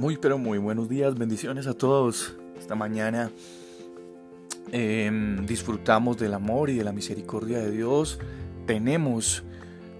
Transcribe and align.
Muy 0.00 0.16
pero 0.16 0.38
muy 0.38 0.56
buenos 0.56 0.88
días, 0.88 1.14
bendiciones 1.14 1.66
a 1.66 1.74
todos. 1.74 2.34
Esta 2.58 2.74
mañana 2.74 3.30
em, 4.72 5.44
disfrutamos 5.44 6.16
del 6.16 6.32
amor 6.32 6.70
y 6.70 6.78
de 6.78 6.84
la 6.84 6.92
misericordia 6.92 7.58
de 7.58 7.70
Dios. 7.70 8.18
Tenemos 8.64 9.42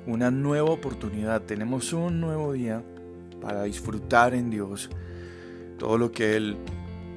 una 0.07 0.31
nueva 0.31 0.71
oportunidad, 0.71 1.43
tenemos 1.43 1.93
un 1.93 2.19
nuevo 2.19 2.55
día 2.55 2.83
para 3.43 3.65
disfrutar 3.65 4.33
en 4.33 4.49
Dios 4.49 4.89
todo 5.79 5.99
lo 5.99 6.11
que 6.13 6.35
Él 6.35 6.57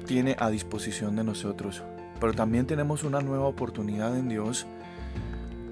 tiene 0.04 0.36
a 0.38 0.50
disposición 0.50 1.16
de 1.16 1.24
nosotros. 1.24 1.82
Pero 2.20 2.34
también 2.34 2.66
tenemos 2.66 3.02
una 3.02 3.22
nueva 3.22 3.46
oportunidad 3.46 4.14
en 4.14 4.28
Dios 4.28 4.66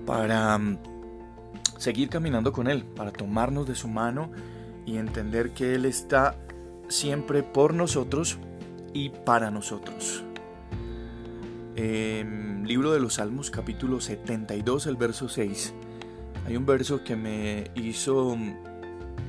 para 0.07 0.57
mm, 0.57 0.79
seguir 1.77 2.09
caminando 2.09 2.53
con 2.53 2.69
Él, 2.69 2.85
para 2.85 3.13
tomarnos 3.13 3.69
de 3.69 3.75
su 3.75 3.89
mano 3.89 4.31
y 4.87 4.97
entender 4.97 5.51
que 5.51 5.75
Él 5.75 5.85
está 5.85 6.39
siempre 6.89 7.43
por 7.43 7.75
nosotros 7.75 8.39
y 8.93 9.11
para 9.11 9.51
nosotros. 9.51 10.25
En 11.75 12.67
libro 12.67 12.93
de 12.93 13.01
los 13.01 13.15
Salmos 13.15 13.51
capítulo 13.51 14.01
72, 14.01 14.87
el 14.87 14.97
verso 14.97 15.29
6, 15.29 15.73
hay 16.47 16.57
un 16.57 16.67
verso 16.67 17.03
que 17.03 17.17
me 17.17 17.71
hizo 17.75 18.37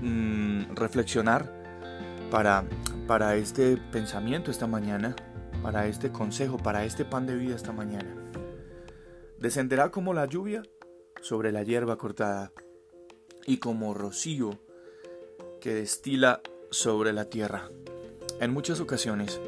mm, 0.02 0.76
reflexionar 0.76 1.52
para, 2.30 2.66
para 3.08 3.36
este 3.36 3.78
pensamiento 3.78 4.52
esta 4.52 4.68
mañana, 4.68 5.16
para 5.62 5.88
este 5.88 6.12
consejo, 6.12 6.58
para 6.58 6.84
este 6.84 7.06
pan 7.06 7.26
de 7.26 7.36
vida 7.36 7.56
esta 7.56 7.72
mañana. 7.72 8.14
Descenderá 9.40 9.92
como 9.92 10.14
la 10.14 10.26
lluvia 10.26 10.64
sobre 11.22 11.52
la 11.52 11.64
hierba 11.64 11.98
cortada 11.98 12.52
y 13.46 13.58
como 13.58 13.94
rocío 13.94 14.60
que 15.62 15.74
destila 15.74 16.42
sobre 16.74 17.14
la 17.14 17.26
tierra. 17.26 17.70
En 18.40 18.52
muchas 18.52 18.80
ocasiones 18.80 19.40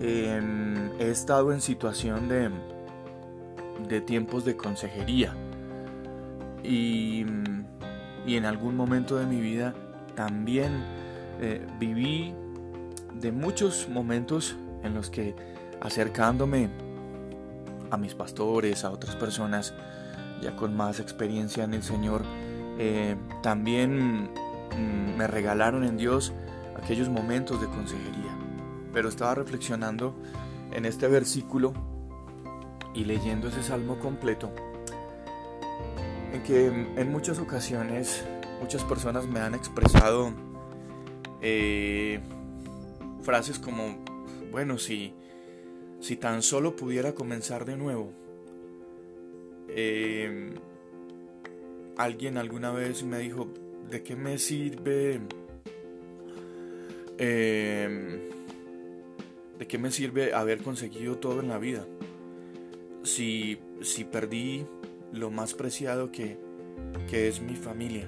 em, 0.00 0.90
he 0.98 1.10
estado 1.10 1.52
en 1.52 1.60
situación 1.60 2.28
de, 2.28 2.50
de 3.88 4.00
tiempos 4.00 4.44
de 4.44 4.56
consejería 4.56 5.36
y, 6.62 7.20
en 8.26 8.44
algún 8.44 8.76
momento 8.76 9.16
de 9.16 9.26
mi 9.26 9.40
vida 9.40 9.74
también 10.14 10.84
eh, 11.40 11.64
viví 11.78 12.34
de 13.14 13.32
muchos 13.32 13.88
momentos 13.88 14.56
en 14.82 14.94
los 14.94 15.10
que 15.10 15.34
acercándome 15.80 16.68
a 17.90 17.96
mis 17.96 18.14
pastores, 18.14 18.84
a 18.84 18.90
otras 18.90 19.14
personas 19.16 19.74
ya 20.42 20.54
con 20.56 20.76
más 20.76 21.00
experiencia 21.00 21.64
en 21.64 21.74
el 21.74 21.82
Señor, 21.82 22.22
eh, 22.78 23.16
también 23.42 24.30
me 25.16 25.26
regalaron 25.26 25.84
en 25.84 25.96
Dios 25.96 26.32
aquellos 26.76 27.08
momentos 27.08 27.60
de 27.60 27.66
consejería. 27.68 28.36
Pero 28.92 29.08
estaba 29.08 29.34
reflexionando 29.34 30.14
en 30.72 30.84
este 30.84 31.08
versículo 31.08 31.72
y 32.94 33.04
leyendo 33.04 33.48
ese 33.48 33.62
salmo 33.62 33.98
completo, 33.98 34.50
en 36.32 36.42
que 36.42 36.66
en 36.66 37.12
muchas 37.12 37.38
ocasiones 37.38 38.24
muchas 38.60 38.84
personas 38.84 39.26
me 39.26 39.40
han 39.40 39.54
expresado 39.54 40.32
eh, 41.42 42.20
frases 43.22 43.58
como, 43.58 43.98
bueno, 44.50 44.78
si, 44.78 45.14
si 46.00 46.16
tan 46.16 46.42
solo 46.42 46.76
pudiera 46.76 47.14
comenzar 47.14 47.64
de 47.64 47.76
nuevo. 47.76 48.12
Eh, 49.68 50.54
alguien 51.96 52.38
alguna 52.38 52.70
vez 52.70 53.02
me 53.02 53.18
dijo, 53.18 53.48
¿de 53.90 54.02
qué 54.02 54.16
me 54.16 54.38
sirve? 54.38 55.20
Em, 57.18 58.20
¿De 59.58 59.66
qué 59.66 59.78
me 59.78 59.90
sirve 59.90 60.34
haber 60.34 60.62
conseguido 60.62 61.16
todo 61.16 61.40
en 61.40 61.48
la 61.48 61.58
vida? 61.58 61.86
Si, 63.02 63.58
si 63.80 64.04
perdí 64.04 64.66
lo 65.12 65.30
más 65.30 65.54
preciado 65.54 66.12
que, 66.12 66.36
que 67.08 67.28
es 67.28 67.40
mi 67.40 67.56
familia. 67.56 68.06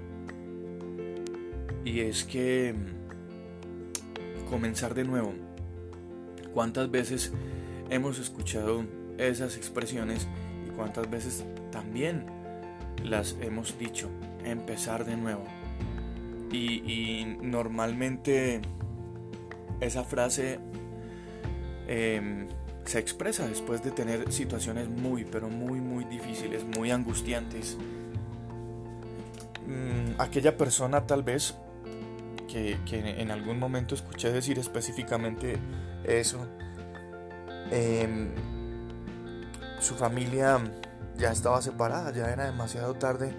Y 1.85 2.01
es 2.01 2.25
que 2.25 2.75
comenzar 4.51 4.95
de 4.95 5.05
nuevo. 5.05 5.33
¿Cuántas 6.53 6.91
veces 6.91 7.33
hemos 7.89 8.19
escuchado 8.19 8.85
esas 9.17 9.57
expresiones 9.57 10.27
y 10.67 10.71
cuántas 10.71 11.09
veces 11.09 11.45
también 11.71 12.27
las 13.05 13.37
hemos 13.41 13.79
dicho? 13.79 14.11
Empezar 14.45 15.07
de 15.07 15.17
nuevo. 15.17 15.45
Y, 16.51 17.37
normalmente 17.43 18.61
esa 19.81 20.03
frase 20.03 20.59
em, 21.87 22.49
se 22.85 22.99
expresa 22.99 23.47
después 23.47 23.83
de 23.83 23.91
tener 23.91 24.33
situaciones 24.33 24.89
muy, 24.89 25.25
pero 25.25 25.49
muy, 25.49 25.81
muy 25.81 26.05
difíciles, 26.05 26.65
muy 26.65 26.91
angustiantes. 26.91 27.77
Mm, 29.67 30.21
aquella 30.21 30.57
persona 30.57 31.07
tal 31.07 31.23
vez 31.23 31.55
que, 32.49 32.79
en 32.91 33.31
algún 33.31 33.59
momento 33.59 33.95
escuché 33.95 34.33
decir 34.33 34.59
específicamente 34.59 35.59
eso, 36.05 36.47
em, 37.71 38.31
su 39.81 39.95
familia 39.95 40.59
ya 41.19 41.31
estaba 41.31 41.61
separada, 41.61 42.13
ya 42.13 42.33
era 42.33 42.47
demasiado 42.47 42.95
tarde 42.95 43.35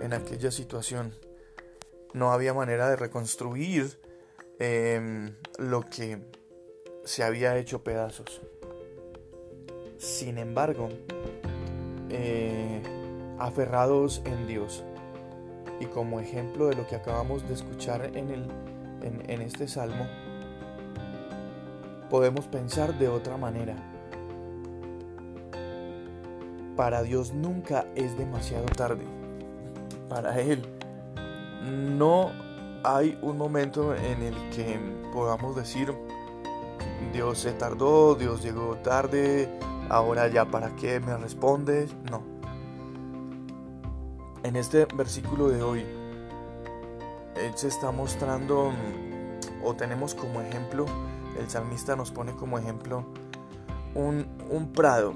en 0.00 0.12
aquella 0.14 0.50
situación 0.50 1.12
no 2.14 2.32
había 2.32 2.54
manera 2.54 2.88
de 2.88 2.96
reconstruir 2.96 3.98
em, 4.58 5.34
lo 5.58 5.82
que 5.82 6.18
se 7.04 7.22
había 7.24 7.58
hecho 7.58 7.82
pedazos. 7.82 8.40
Sin 9.98 10.38
embargo, 10.38 10.88
eh, 12.08 12.80
aferrados 13.38 14.22
en 14.24 14.46
Dios 14.46 14.84
y 15.80 15.86
como 15.86 16.20
ejemplo 16.20 16.68
de 16.68 16.76
lo 16.76 16.86
que 16.86 16.94
acabamos 16.94 17.46
de 17.48 17.54
escuchar 17.54 18.16
en, 18.16 18.30
el, 18.30 18.46
en 19.02 19.42
este 19.42 19.66
salmo, 19.66 20.06
podemos 22.08 22.46
pensar 22.46 22.96
de 22.96 23.08
otra 23.08 23.36
manera. 23.36 23.74
Para 26.76 27.02
Dios 27.02 27.32
nunca 27.32 27.86
es 27.96 28.16
demasiado 28.16 28.66
tarde. 28.66 29.04
Para 30.08 30.40
Él 30.40 30.73
no 31.64 32.32
hay 32.82 33.18
un 33.22 33.38
momento 33.38 33.94
en 33.94 34.22
el 34.22 34.34
que 34.50 34.78
podamos 35.12 35.56
decir, 35.56 35.94
Dios 37.12 37.38
se 37.38 37.52
tardó, 37.52 38.14
Dios 38.14 38.42
llegó 38.42 38.76
tarde, 38.76 39.48
ahora 39.88 40.28
ya 40.28 40.44
para 40.44 40.76
qué 40.76 41.00
me 41.00 41.16
responde. 41.16 41.88
No. 42.10 42.22
En 44.42 44.56
este 44.56 44.86
versículo 44.94 45.48
de 45.48 45.62
hoy, 45.62 45.86
Él 47.36 47.52
se 47.56 47.68
está 47.68 47.90
mostrando, 47.90 48.70
o 49.64 49.74
tenemos 49.74 50.14
como 50.14 50.42
ejemplo, 50.42 50.84
el 51.38 51.48
salmista 51.48 51.96
nos 51.96 52.10
pone 52.10 52.32
como 52.32 52.58
ejemplo 52.58 53.06
un, 53.94 54.72
prado, 54.74 55.14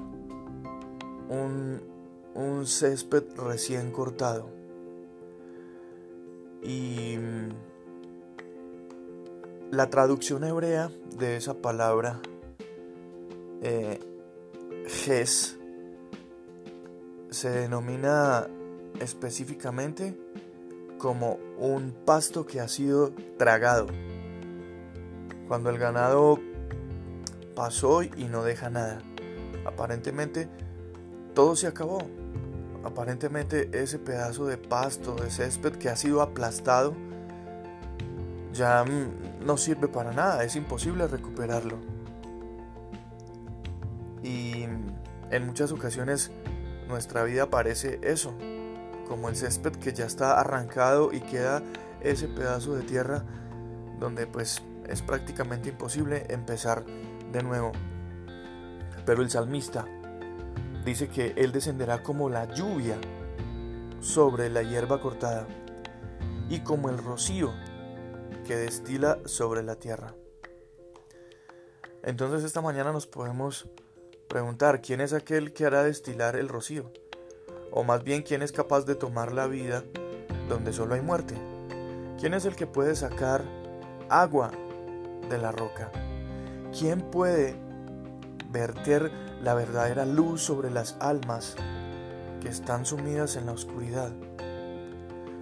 un, 1.29 1.81
un 2.33 2.65
césped 2.65 3.23
recién 3.37 3.91
cortado 3.91 4.58
y 6.61 7.17
mm, 7.17 7.49
la 9.71 9.89
traducción 9.89 10.43
hebrea 10.43 10.91
de 11.17 11.37
esa 11.37 11.55
palabra, 11.55 12.19
eh, 13.61 13.99
Ges, 14.87 15.57
se 17.29 17.49
denomina 17.49 18.47
específicamente 18.99 20.17
como 20.97 21.39
un 21.57 21.93
pasto 22.05 22.45
que 22.45 22.59
ha 22.59 22.67
sido 22.67 23.11
tragado. 23.37 23.87
Cuando 25.47 25.69
el 25.69 25.77
ganado 25.77 26.39
pasó 27.55 28.03
y 28.03 28.27
no 28.29 28.43
deja 28.43 28.69
nada. 28.69 29.01
Aparentemente 29.65 30.49
todo 31.33 31.55
se 31.55 31.67
acabó 31.67 31.99
aparentemente 32.83 33.69
ese 33.73 33.99
pedazo 33.99 34.45
de 34.45 34.57
pasto, 34.57 35.15
de 35.15 35.29
césped 35.29 35.73
que 35.73 35.89
ha 35.89 35.95
sido 35.95 36.21
aplastado, 36.21 36.95
ya 38.53 38.83
mm, 38.83 39.45
no 39.45 39.57
sirve 39.57 39.87
para 39.87 40.11
nada, 40.11 40.43
es 40.43 40.55
imposible 40.55 41.07
recuperarlo. 41.07 41.77
Y 44.23 44.63
en 45.31 45.45
muchas 45.45 45.71
ocasiones 45.71 46.31
nuestra 46.87 47.23
vida 47.23 47.49
parece 47.49 47.99
eso, 48.01 48.33
como 49.07 49.29
el 49.29 49.35
césped 49.35 49.73
que 49.73 49.93
ya 49.93 50.05
está 50.05 50.39
arrancado 50.39 51.13
y 51.13 51.21
queda 51.21 51.63
ese 52.01 52.27
pedazo 52.27 52.75
de 52.75 52.83
tierra 52.83 53.23
donde 53.99 54.25
pues 54.27 54.61
es 54.87 55.01
prácticamente 55.01 55.69
imposible 55.69 56.25
empezar 56.29 56.83
de 57.31 57.43
nuevo. 57.43 57.71
Pero 59.05 59.21
el 59.21 59.29
salmista 59.29 59.85
dice 60.89 61.07
que 61.07 61.33
Él 61.37 61.51
descenderá 61.51 62.01
como 62.01 62.29
la 62.29 62.51
lluvia 62.53 62.97
sobre 64.01 64.49
la 64.49 64.63
hierba 64.63 64.99
cortada 64.99 65.47
y 66.49 66.61
como 66.61 66.89
el 66.89 66.97
rocío 66.97 67.53
que 68.45 68.55
destila 68.55 69.19
sobre 69.25 69.61
la 69.61 69.75
tierra. 69.75 70.15
Entonces 72.01 72.43
esta 72.43 72.61
mañana 72.61 72.91
nos 72.91 73.05
podemos 73.05 73.69
preguntar, 74.27 74.81
¿quién 74.81 74.99
es 75.01 75.13
aquel 75.13 75.53
que 75.53 75.65
hará 75.65 75.83
destilar 75.83 76.35
el 76.35 76.49
rocío? 76.49 76.91
O 77.71 77.83
más 77.83 78.03
bien, 78.03 78.23
¿quién 78.23 78.41
es 78.41 78.51
capaz 78.51 78.85
de 78.85 78.95
tomar 78.95 79.31
la 79.31 79.45
vida 79.45 79.83
donde 80.47 80.73
solo 80.73 80.95
hay 80.95 81.01
muerte? 81.01 81.35
¿Quién 82.19 82.33
es 82.33 82.45
el 82.45 82.55
que 82.55 82.65
puede 82.65 82.95
sacar 82.95 83.43
agua 84.09 84.51
de 85.29 85.37
la 85.37 85.51
roca? 85.51 85.91
¿Quién 86.77 87.01
puede 87.01 87.68
verter 88.49 89.11
la 89.41 89.53
verdadera 89.53 90.05
luz 90.05 90.41
sobre 90.41 90.69
las 90.71 90.97
almas 90.99 91.55
que 92.41 92.49
están 92.49 92.85
sumidas 92.85 93.35
en 93.35 93.45
la 93.45 93.53
oscuridad? 93.53 94.11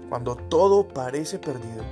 Cuando 0.09 0.35
todo 0.35 0.87
parece 0.87 1.39
perdido, 1.39 1.83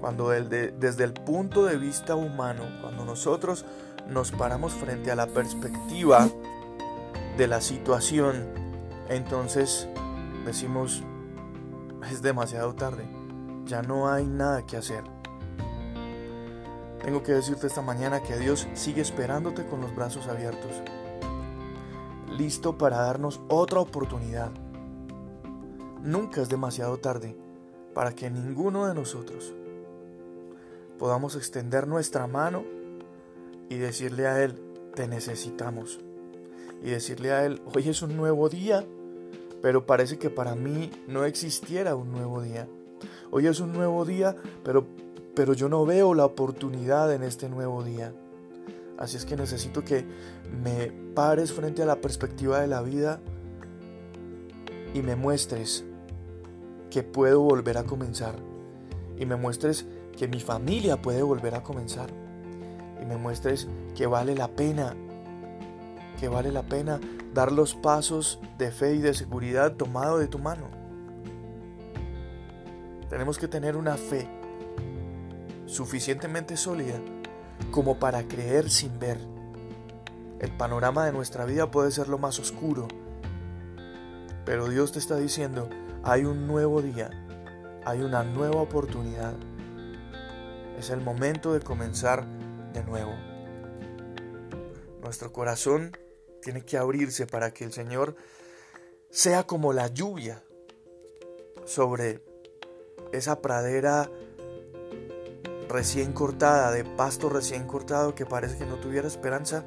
cuando 0.00 0.30
desde 0.30 1.04
el 1.04 1.12
punto 1.12 1.64
de 1.64 1.76
vista 1.76 2.16
humano, 2.16 2.64
cuando 2.80 3.04
nosotros 3.04 3.64
nos 4.08 4.32
paramos 4.32 4.72
frente 4.72 5.10
a 5.10 5.16
la 5.16 5.26
perspectiva 5.26 6.28
de 7.36 7.46
la 7.46 7.60
situación, 7.60 8.46
entonces 9.08 9.88
decimos, 10.44 11.02
es 12.10 12.22
demasiado 12.22 12.74
tarde, 12.74 13.08
ya 13.64 13.82
no 13.82 14.10
hay 14.10 14.26
nada 14.26 14.64
que 14.66 14.76
hacer. 14.76 15.17
Tengo 17.02 17.22
que 17.22 17.32
decirte 17.32 17.66
esta 17.66 17.82
mañana 17.82 18.22
que 18.22 18.36
Dios 18.36 18.66
sigue 18.74 19.02
esperándote 19.02 19.66
con 19.66 19.80
los 19.80 19.94
brazos 19.94 20.26
abiertos, 20.26 20.82
listo 22.36 22.76
para 22.76 22.98
darnos 22.98 23.40
otra 23.48 23.80
oportunidad. 23.80 24.50
Nunca 26.02 26.42
es 26.42 26.48
demasiado 26.48 26.98
tarde 26.98 27.36
para 27.94 28.12
que 28.12 28.30
ninguno 28.30 28.86
de 28.86 28.94
nosotros 28.94 29.54
podamos 30.98 31.36
extender 31.36 31.86
nuestra 31.86 32.26
mano 32.26 32.64
y 33.68 33.76
decirle 33.76 34.26
a 34.26 34.42
Él, 34.42 34.60
te 34.94 35.06
necesitamos. 35.08 36.00
Y 36.82 36.90
decirle 36.90 37.32
a 37.32 37.44
Él, 37.44 37.60
hoy 37.74 37.88
es 37.88 38.02
un 38.02 38.16
nuevo 38.16 38.48
día, 38.48 38.84
pero 39.62 39.86
parece 39.86 40.18
que 40.18 40.30
para 40.30 40.54
mí 40.54 40.90
no 41.06 41.24
existiera 41.24 41.94
un 41.94 42.12
nuevo 42.12 42.42
día. 42.42 42.68
Hoy 43.30 43.46
es 43.46 43.60
un 43.60 43.72
nuevo 43.72 44.04
día, 44.04 44.36
pero, 44.64 44.86
pero 45.38 45.52
yo 45.52 45.68
no 45.68 45.86
veo 45.86 46.14
la 46.14 46.24
oportunidad 46.24 47.14
en 47.14 47.22
este 47.22 47.48
nuevo 47.48 47.84
día. 47.84 48.12
Así 48.98 49.16
es 49.16 49.24
que 49.24 49.36
necesito 49.36 49.84
que 49.84 50.04
me 50.64 50.90
pares 51.14 51.52
frente 51.52 51.80
a 51.80 51.86
la 51.86 52.00
perspectiva 52.00 52.58
de 52.58 52.66
la 52.66 52.82
vida 52.82 53.20
y 54.94 55.00
me 55.00 55.14
muestres 55.14 55.84
que 56.90 57.04
puedo 57.04 57.40
volver 57.40 57.78
a 57.78 57.84
comenzar. 57.84 58.34
Y 59.16 59.26
me 59.26 59.36
muestres 59.36 59.86
que 60.16 60.26
mi 60.26 60.40
familia 60.40 61.00
puede 61.00 61.22
volver 61.22 61.54
a 61.54 61.62
comenzar. 61.62 62.10
Y 63.00 63.04
me 63.04 63.16
muestres 63.16 63.68
que 63.94 64.08
vale 64.08 64.34
la 64.34 64.48
pena, 64.48 64.96
que 66.18 66.26
vale 66.26 66.50
la 66.50 66.64
pena 66.64 66.98
dar 67.32 67.52
los 67.52 67.76
pasos 67.76 68.40
de 68.58 68.72
fe 68.72 68.96
y 68.96 68.98
de 68.98 69.14
seguridad 69.14 69.76
tomado 69.76 70.18
de 70.18 70.26
tu 70.26 70.40
mano. 70.40 70.66
Tenemos 73.08 73.38
que 73.38 73.46
tener 73.46 73.76
una 73.76 73.96
fe 73.96 74.37
suficientemente 75.68 76.56
sólida 76.56 76.98
como 77.70 77.98
para 77.98 78.26
creer 78.26 78.70
sin 78.70 78.98
ver. 78.98 79.18
El 80.40 80.56
panorama 80.56 81.04
de 81.04 81.12
nuestra 81.12 81.44
vida 81.44 81.70
puede 81.70 81.90
ser 81.90 82.08
lo 82.08 82.18
más 82.18 82.38
oscuro, 82.38 82.88
pero 84.44 84.68
Dios 84.68 84.92
te 84.92 84.98
está 84.98 85.16
diciendo, 85.16 85.68
hay 86.02 86.24
un 86.24 86.46
nuevo 86.46 86.80
día, 86.80 87.10
hay 87.84 88.00
una 88.00 88.24
nueva 88.24 88.62
oportunidad. 88.62 89.34
Es 90.78 90.90
el 90.90 91.00
momento 91.00 91.52
de 91.52 91.60
comenzar 91.60 92.24
de 92.72 92.82
nuevo. 92.84 93.12
Nuestro 95.02 95.32
corazón 95.32 95.96
tiene 96.40 96.62
que 96.62 96.78
abrirse 96.78 97.26
para 97.26 97.52
que 97.52 97.64
el 97.64 97.72
Señor 97.72 98.16
sea 99.10 99.44
como 99.46 99.72
la 99.72 99.88
lluvia 99.88 100.42
sobre 101.66 102.22
esa 103.12 103.42
pradera 103.42 104.10
recién 105.68 106.12
cortada, 106.12 106.70
de 106.70 106.84
pasto 106.84 107.28
recién 107.28 107.66
cortado 107.66 108.14
que 108.14 108.26
parece 108.26 108.58
que 108.58 108.66
no 108.66 108.76
tuviera 108.76 109.06
esperanza, 109.06 109.64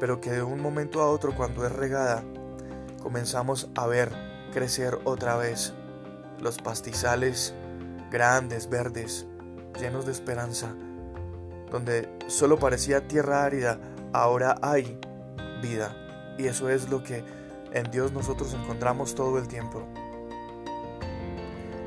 pero 0.00 0.20
que 0.20 0.30
de 0.30 0.42
un 0.42 0.60
momento 0.60 1.00
a 1.00 1.08
otro 1.08 1.34
cuando 1.34 1.64
es 1.64 1.72
regada 1.72 2.24
comenzamos 3.02 3.68
a 3.74 3.86
ver 3.86 4.12
crecer 4.52 4.98
otra 5.04 5.36
vez 5.36 5.74
los 6.40 6.58
pastizales 6.58 7.54
grandes, 8.10 8.68
verdes, 8.68 9.26
llenos 9.78 10.06
de 10.06 10.12
esperanza, 10.12 10.74
donde 11.70 12.08
solo 12.28 12.58
parecía 12.58 13.06
tierra 13.06 13.44
árida, 13.44 13.78
ahora 14.12 14.56
hay 14.62 14.98
vida. 15.62 15.96
Y 16.38 16.46
eso 16.46 16.68
es 16.68 16.88
lo 16.88 17.02
que 17.02 17.24
en 17.72 17.90
Dios 17.90 18.12
nosotros 18.12 18.54
encontramos 18.54 19.14
todo 19.14 19.38
el 19.38 19.48
tiempo. 19.48 19.82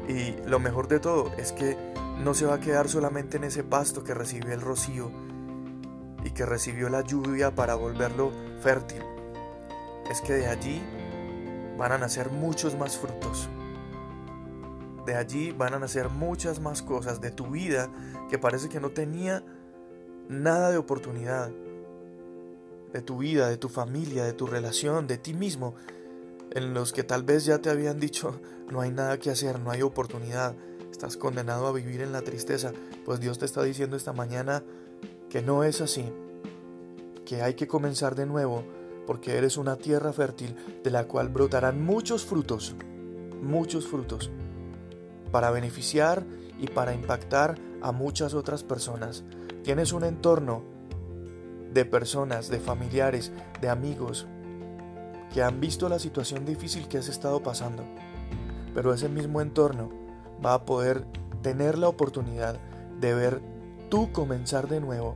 Y 0.08 0.36
lo 0.46 0.60
mejor 0.60 0.88
de 0.88 1.00
todo 1.00 1.32
es 1.38 1.52
que 1.52 1.78
no 2.24 2.34
se 2.34 2.46
va 2.46 2.56
a 2.56 2.60
quedar 2.60 2.90
solamente 2.90 3.38
en 3.38 3.44
ese 3.44 3.64
pasto 3.64 4.04
que 4.04 4.14
recibió 4.14 4.54
el 4.54 4.62
rocío 4.62 5.12
y 6.24 6.32
que 6.32 6.46
recibió 6.46 6.90
la 6.90 7.02
lluvia 7.02 7.54
para 7.54 7.76
volverlo 7.76 8.32
fértil. 8.62 9.02
Es 10.10 10.22
que 10.22 10.34
de 10.34 10.48
allí 10.48 10.82
van 11.78 11.92
a 11.92 11.98
nacer 11.98 12.32
muchos 12.32 12.78
más 12.78 12.98
frutos. 12.98 13.50
De 15.06 15.16
allí 15.16 15.52
van 15.52 15.74
a 15.74 15.80
nacer 15.80 16.10
muchas 16.10 16.60
más 16.60 16.82
cosas 16.82 17.22
de 17.22 17.32
tu 17.32 17.48
vida 17.48 17.90
que 18.30 18.38
parece 18.38 18.68
que 18.68 18.80
no 18.80 18.90
tenía 18.90 19.44
nada 20.28 20.72
de 20.72 20.78
oportunidad. 20.78 21.50
De 22.92 23.02
tu 23.02 23.20
vida, 23.20 23.48
de 23.48 23.58
tu 23.58 23.70
familia, 23.70 24.24
de 24.24 24.34
tu 24.34 24.48
relación, 24.48 25.08
de 25.08 25.18
ti 25.18 25.34
mismo, 25.34 25.76
en 26.52 26.74
los 26.74 26.94
que 26.94 27.04
tal 27.04 27.24
vez 27.24 27.46
ya 27.46 27.60
te 27.60 27.70
habían 27.70 28.00
dicho 28.00 28.40
no 28.70 28.82
hay 28.82 28.92
nada 28.92 29.18
que 29.18 29.30
hacer, 29.30 29.60
no 29.60 29.72
hay 29.72 29.82
oportunidad, 29.82 30.56
estás 30.92 31.18
condenado 31.18 31.68
a 31.68 31.74
vivir 31.74 32.02
en 32.02 32.12
la 32.12 32.22
tristeza, 32.22 32.74
pues 33.06 33.20
Dios 33.20 33.40
te 33.40 33.46
está 33.46 33.64
diciendo 33.64 33.96
esta 33.96 34.14
mañana 34.14 34.64
que 35.30 35.42
no 35.42 35.64
es 35.64 35.82
así, 35.82 36.06
que 37.26 37.42
hay 37.42 37.56
que 37.56 37.68
comenzar 37.68 38.16
de 38.16 38.26
nuevo, 38.26 38.64
porque 39.06 39.38
eres 39.38 39.58
una 39.58 39.76
tierra 39.76 40.14
fértil 40.14 40.56
de 40.84 40.92
la 40.92 41.06
cual 41.06 41.30
brotarán 41.30 41.84
muchos 41.84 42.26
frutos, 42.26 42.76
muchos 43.42 43.88
frutos 43.88 44.32
para 45.32 45.52
beneficiar 45.52 46.26
y 46.60 46.68
para 46.68 46.94
impactar 46.94 47.60
a 47.82 47.92
muchas 47.92 48.34
otras 48.34 48.64
personas. 48.64 49.24
Tienes 49.64 49.92
un 49.94 50.04
entorno 50.04 50.64
de 51.74 51.86
personas, 51.86 52.50
de 52.50 52.60
familiares, 52.60 53.32
de 53.62 53.70
amigos 53.70 54.28
que 55.34 55.44
han 55.44 55.60
visto 55.60 55.90
la 55.90 56.00
situación 56.00 56.46
difícil 56.46 56.88
que 56.88 56.98
has 56.98 57.10
estado 57.10 57.44
pasando. 57.44 57.84
Pero 58.74 58.94
ese 58.94 59.10
mismo 59.10 59.42
entorno 59.42 60.07
va 60.46 60.54
a 60.54 60.66
poder 60.66 61.06
tener 61.42 61.78
la 61.78 61.88
oportunidad 61.88 62.60
de 63.00 63.14
ver 63.14 63.42
tú 63.90 64.12
comenzar 64.12 64.68
de 64.68 64.80
nuevo 64.80 65.16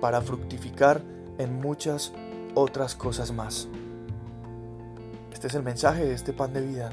para 0.00 0.20
fructificar 0.20 1.02
en 1.38 1.60
muchas 1.60 2.12
otras 2.54 2.94
cosas 2.94 3.32
más. 3.32 3.68
Este 5.32 5.46
es 5.46 5.54
el 5.54 5.62
mensaje 5.62 6.04
de 6.04 6.14
este 6.14 6.32
pan 6.32 6.52
de 6.52 6.60
vida 6.60 6.90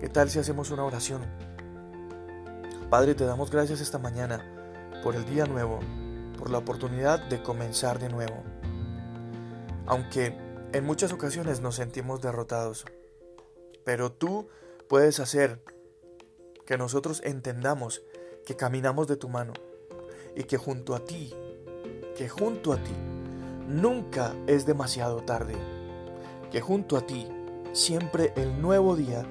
¿Qué 0.00 0.08
tal 0.08 0.30
si 0.30 0.38
hacemos 0.38 0.70
una 0.70 0.82
oración? 0.82 1.20
Padre, 2.88 3.14
te 3.14 3.26
damos 3.26 3.50
gracias 3.50 3.82
esta 3.82 3.98
mañana 3.98 4.42
por 5.02 5.14
el 5.14 5.26
día 5.26 5.44
nuevo, 5.44 5.78
por 6.38 6.48
la 6.48 6.56
oportunidad 6.56 7.22
de 7.28 7.42
comenzar 7.42 7.98
de 7.98 8.08
nuevo. 8.08 8.42
Aunque 9.84 10.34
en 10.72 10.84
muchas 10.86 11.12
ocasiones 11.12 11.60
nos 11.60 11.74
sentimos 11.74 12.22
derrotados, 12.22 12.86
pero 13.84 14.10
tú 14.10 14.48
puedes 14.90 15.20
hacer 15.20 15.64
que 16.66 16.76
nosotros 16.76 17.22
entendamos 17.24 18.02
que 18.44 18.56
caminamos 18.56 19.08
de 19.08 19.16
tu 19.16 19.30
mano 19.30 19.54
y 20.36 20.42
que 20.44 20.58
junto 20.58 20.94
a 20.94 21.02
ti, 21.06 21.32
que 22.14 22.28
junto 22.28 22.74
a 22.74 22.76
ti, 22.76 22.92
nunca 23.66 24.34
es 24.46 24.66
demasiado 24.66 25.22
tarde, 25.22 25.54
que 26.50 26.60
junto 26.60 26.98
a 26.98 27.06
ti 27.06 27.26
siempre 27.72 28.34
el 28.36 28.60
nuevo 28.60 28.94
día 28.94 29.24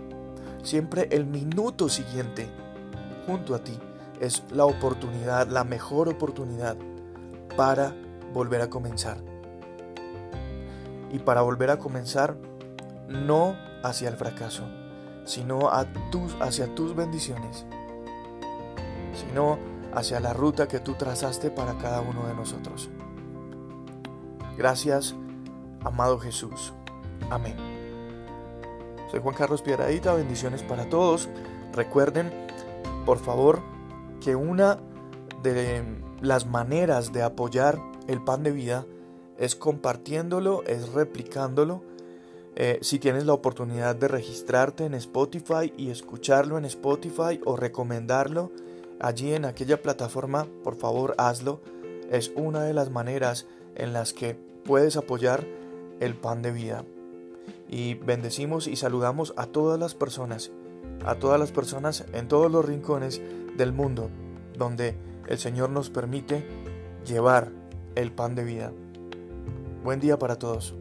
Siempre 0.63 1.07
el 1.11 1.25
minuto 1.25 1.87
siguiente, 1.87 2.49
junto 3.25 3.55
a 3.55 3.63
ti, 3.63 3.79
es 4.19 4.43
la 4.51 4.65
oportunidad, 4.65 5.47
la 5.47 5.63
mejor 5.63 6.09
oportunidad 6.09 6.75
para 7.55 7.95
volver 8.33 8.61
a 8.61 8.69
comenzar. 8.69 9.17
Y 11.11 11.19
para 11.19 11.41
volver 11.41 11.71
a 11.71 11.79
comenzar, 11.79 12.35
no 13.07 13.55
hacia 13.83 14.09
el 14.09 14.17
fracaso, 14.17 14.65
sino 15.29 15.69
a 15.69 15.85
tus, 16.09 16.35
hacia 16.41 16.73
tus 16.73 16.95
bendiciones, 16.95 17.63
sino 19.13 19.59
hacia 19.93 20.19
la 20.19 20.33
ruta 20.33 20.67
que 20.67 20.79
tú 20.79 20.95
trazaste 20.95 21.51
para 21.51 21.77
cada 21.77 22.01
uno 22.01 22.25
de 22.25 22.33
nosotros. 22.33 22.89
Gracias, 24.57 25.13
amado 25.83 26.17
Jesús. 26.17 26.73
Amén. 27.29 27.55
Soy 29.11 29.19
Juan 29.19 29.35
Carlos 29.35 29.61
Piedradita, 29.61 30.15
bendiciones 30.15 30.63
para 30.63 30.89
todos. 30.89 31.29
Recuerden, 31.73 32.33
por 33.05 33.19
favor, 33.19 33.61
que 34.21 34.35
una 34.35 34.79
de 35.43 35.83
las 36.21 36.47
maneras 36.47 37.13
de 37.13 37.21
apoyar 37.21 37.79
el 38.07 38.23
pan 38.23 38.41
de 38.41 38.51
vida 38.51 38.85
es 39.37 39.55
compartiéndolo, 39.55 40.63
es 40.63 40.91
replicándolo. 40.91 41.83
Eh, 42.61 42.79
si 42.81 42.99
tienes 42.99 43.25
la 43.25 43.31
oportunidad 43.31 43.95
de 43.95 44.09
registrarte 44.09 44.83
en 44.83 44.93
Spotify 44.93 45.71
y 45.77 45.91
escucharlo 45.91 46.57
en 46.57 46.65
Spotify 46.65 47.39
o 47.45 47.55
recomendarlo 47.55 48.51
allí 48.99 49.33
en 49.33 49.45
aquella 49.45 49.81
plataforma, 49.81 50.45
por 50.61 50.75
favor 50.75 51.15
hazlo. 51.17 51.61
Es 52.11 52.33
una 52.35 52.63
de 52.63 52.73
las 52.73 52.89
maneras 52.89 53.47
en 53.75 53.93
las 53.93 54.11
que 54.11 54.37
puedes 54.65 54.97
apoyar 54.97 55.47
el 56.01 56.15
pan 56.15 56.41
de 56.41 56.51
vida. 56.51 56.83
Y 57.69 57.93
bendecimos 57.93 58.67
y 58.67 58.75
saludamos 58.75 59.33
a 59.37 59.45
todas 59.45 59.79
las 59.79 59.95
personas, 59.95 60.51
a 61.05 61.15
todas 61.15 61.39
las 61.39 61.53
personas 61.53 62.03
en 62.11 62.27
todos 62.27 62.51
los 62.51 62.65
rincones 62.65 63.21
del 63.55 63.71
mundo 63.71 64.09
donde 64.57 64.97
el 65.27 65.37
Señor 65.37 65.69
nos 65.69 65.89
permite 65.89 66.45
llevar 67.05 67.53
el 67.95 68.11
pan 68.11 68.35
de 68.35 68.43
vida. 68.43 68.73
Buen 69.81 70.01
día 70.01 70.19
para 70.19 70.37
todos. 70.37 70.75